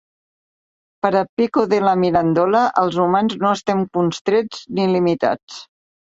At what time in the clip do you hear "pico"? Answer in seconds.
1.39-1.65